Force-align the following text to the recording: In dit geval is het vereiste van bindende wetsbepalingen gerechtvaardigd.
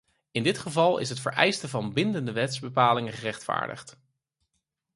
In 0.31 0.43
dit 0.43 0.57
geval 0.57 0.97
is 0.97 1.09
het 1.09 1.19
vereiste 1.19 1.67
van 1.67 1.93
bindende 1.93 2.31
wetsbepalingen 2.31 3.13
gerechtvaardigd. 3.13 3.97